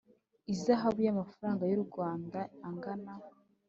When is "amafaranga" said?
1.13-1.63